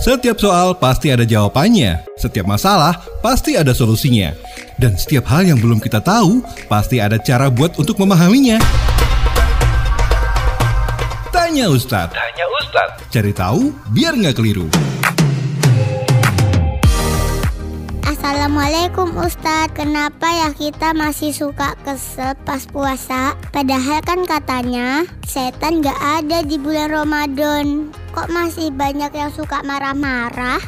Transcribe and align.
Setiap 0.00 0.40
soal 0.40 0.72
pasti 0.80 1.12
ada 1.12 1.28
jawabannya, 1.28 2.00
setiap 2.16 2.48
masalah 2.48 2.96
pasti 3.20 3.52
ada 3.52 3.76
solusinya. 3.76 4.32
Dan 4.80 4.96
setiap 4.96 5.28
hal 5.28 5.44
yang 5.44 5.60
belum 5.60 5.76
kita 5.76 6.00
tahu, 6.00 6.40
pasti 6.72 6.96
ada 6.96 7.20
cara 7.20 7.52
buat 7.52 7.76
untuk 7.76 8.00
memahaminya. 8.00 8.56
Tanya 11.28 11.68
Ustadz. 11.68 12.16
Tanya 12.16 12.46
Ustadz. 12.64 13.12
Cari 13.12 13.32
tahu 13.36 13.76
biar 13.92 14.16
nggak 14.16 14.40
keliru. 14.40 14.72
Assalamualaikum 18.40 19.20
Ustadz 19.20 19.76
Kenapa 19.76 20.28
ya 20.32 20.50
kita 20.56 20.96
masih 20.96 21.34
suka 21.36 21.76
kesel 21.84 22.32
pas 22.48 22.64
puasa 22.64 23.36
Padahal 23.52 24.00
kan 24.00 24.24
katanya 24.24 25.04
setan 25.28 25.84
gak 25.84 25.98
ada 26.00 26.40
di 26.40 26.56
bulan 26.56 26.88
Ramadan 26.88 27.92
Kok 28.10 28.28
masih 28.34 28.74
banyak 28.74 29.14
yang 29.14 29.30
suka 29.30 29.62
marah-marah? 29.62 30.58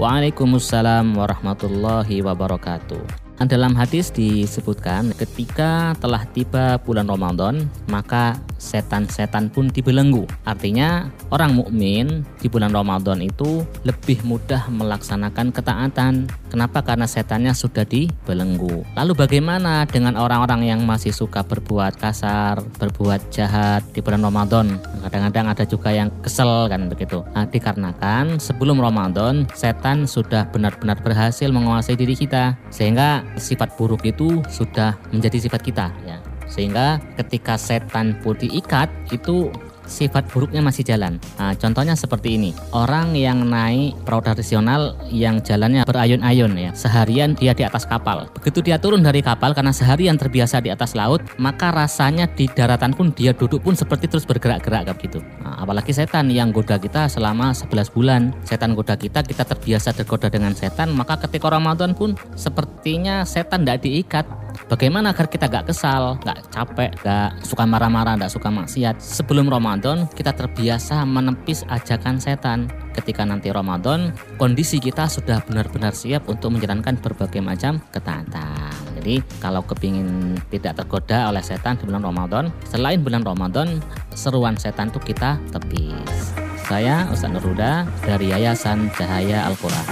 Waalaikumsalam 0.00 1.16
warahmatullahi 1.16 2.24
wabarakatuh 2.24 3.26
dalam 3.44 3.76
hadis 3.76 4.08
disebutkan 4.08 5.12
ketika 5.12 5.92
telah 6.00 6.24
tiba 6.32 6.80
bulan 6.80 7.04
Ramadan 7.04 7.68
maka 7.92 8.40
setan-setan 8.56 9.52
pun 9.52 9.68
dibelenggu. 9.70 10.26
Artinya 10.44 11.08
orang 11.30 11.56
mukmin 11.56 12.24
di 12.40 12.48
bulan 12.50 12.72
Ramadan 12.72 13.22
itu 13.22 13.64
lebih 13.84 14.20
mudah 14.26 14.68
melaksanakan 14.68 15.52
ketaatan. 15.52 16.28
Kenapa? 16.50 16.80
Karena 16.82 17.04
setannya 17.04 17.52
sudah 17.52 17.84
dibelenggu. 17.84 18.82
Lalu 18.96 19.12
bagaimana 19.16 19.84
dengan 19.84 20.16
orang-orang 20.16 20.68
yang 20.68 20.80
masih 20.84 21.12
suka 21.12 21.44
berbuat 21.44 22.00
kasar, 22.00 22.62
berbuat 22.80 23.28
jahat 23.30 23.84
di 23.92 24.00
bulan 24.00 24.24
Ramadan? 24.24 24.80
Kadang-kadang 25.04 25.46
ada 25.52 25.64
juga 25.68 25.92
yang 25.92 26.08
kesel 26.24 26.66
kan 26.66 26.88
begitu. 26.90 27.22
Nah, 27.34 27.46
dikarenakan 27.46 28.42
sebelum 28.42 28.80
Ramadan 28.80 29.46
setan 29.54 30.08
sudah 30.08 30.48
benar-benar 30.50 30.98
berhasil 31.04 31.48
menguasai 31.52 31.94
diri 31.94 32.16
kita 32.16 32.56
sehingga 32.72 33.22
sifat 33.36 33.76
buruk 33.76 34.02
itu 34.02 34.40
sudah 34.48 34.96
menjadi 35.12 35.48
sifat 35.48 35.60
kita 35.62 35.86
ya 36.04 36.18
sehingga 36.46 37.02
ketika 37.18 37.58
setan 37.58 38.18
pun 38.22 38.38
diikat 38.38 38.86
itu 39.10 39.50
sifat 39.86 40.28
buruknya 40.28 40.60
masih 40.60 40.84
jalan. 40.84 41.16
Nah, 41.38 41.54
contohnya 41.56 41.94
seperti 41.94 42.36
ini. 42.36 42.50
Orang 42.74 43.14
yang 43.16 43.46
naik 43.46 43.96
perahu 44.02 44.22
tradisional 44.22 44.98
yang 45.08 45.40
jalannya 45.40 45.86
berayun-ayun 45.86 46.52
ya. 46.58 46.70
Seharian 46.76 47.38
dia 47.38 47.56
di 47.56 47.62
atas 47.64 47.86
kapal. 47.88 48.28
Begitu 48.36 48.66
dia 48.66 48.76
turun 48.76 49.00
dari 49.00 49.22
kapal 49.22 49.54
karena 49.54 49.72
seharian 49.72 50.18
terbiasa 50.18 50.60
di 50.60 50.68
atas 50.68 50.92
laut, 50.98 51.22
maka 51.40 51.72
rasanya 51.72 52.28
di 52.28 52.50
daratan 52.50 52.92
pun 52.92 53.14
dia 53.14 53.32
duduk 53.32 53.62
pun 53.62 53.72
seperti 53.78 54.10
terus 54.10 54.26
bergerak-gerak 54.26 54.92
gitu. 55.00 55.22
Nah, 55.40 55.62
apalagi 55.62 55.94
setan 55.94 56.28
yang 56.28 56.50
goda 56.50 56.76
kita 56.76 57.06
selama 57.06 57.54
11 57.54 57.88
bulan. 57.94 58.34
Setan 58.42 58.74
goda 58.74 58.98
kita, 58.98 59.22
kita 59.22 59.46
terbiasa 59.46 59.94
tergoda 59.94 60.26
dengan 60.28 60.52
setan, 60.52 60.92
maka 60.92 61.16
ketika 61.26 61.48
Ramadan 61.48 61.94
pun 61.94 62.18
sepertinya 62.34 63.22
setan 63.22 63.62
tidak 63.62 63.86
diikat 63.86 64.26
Bagaimana 64.66 65.12
agar 65.12 65.28
kita 65.28 65.46
gak 65.52 65.68
kesal, 65.68 66.16
gak 66.24 66.48
capek, 66.48 66.90
gak 67.04 67.44
suka 67.44 67.68
marah-marah, 67.68 68.16
gak 68.16 68.32
suka 68.32 68.48
maksiat. 68.48 68.96
Sebelum 68.98 69.46
Ramadan, 69.52 69.75
kita 69.82 70.32
terbiasa 70.32 71.04
menepis 71.04 71.64
ajakan 71.68 72.20
setan. 72.20 72.68
Ketika 72.96 73.24
nanti 73.28 73.52
Ramadan, 73.52 74.16
kondisi 74.40 74.80
kita 74.80 75.08
sudah 75.08 75.44
benar-benar 75.44 75.92
siap 75.92 76.24
untuk 76.28 76.56
menjalankan 76.56 76.96
berbagai 77.00 77.44
macam 77.44 77.80
ketaatan. 77.92 78.72
Jadi, 79.00 79.20
kalau 79.38 79.60
kepingin 79.64 80.40
tidak 80.48 80.80
tergoda 80.80 81.28
oleh 81.28 81.44
setan 81.44 81.76
di 81.76 81.84
bulan 81.84 82.04
Ramadan, 82.04 82.44
selain 82.66 83.04
bulan 83.04 83.22
Ramadan, 83.24 83.80
seruan 84.16 84.56
setan 84.56 84.88
itu 84.88 85.00
kita 85.02 85.36
tepis. 85.52 86.32
Saya 86.66 87.06
Ustaz 87.12 87.30
Nuruda 87.30 87.86
dari 88.02 88.32
Yayasan 88.32 88.90
Cahaya 88.96 89.46
Al-Quran. 89.46 89.86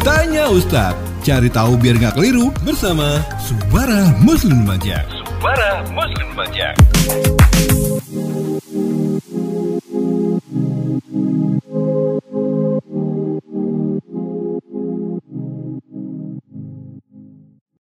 Tanya 0.00 0.48
Ustadz 0.48 1.08
Cari 1.28 1.52
tahu 1.52 1.76
biar 1.76 2.00
nggak 2.00 2.14
keliru 2.16 2.48
bersama 2.64 3.20
Subara 3.36 4.16
Muslim 4.24 4.64
Lumajang 4.64 5.27
para 5.40 5.82
muslim 5.94 6.34
banyak. 6.34 6.74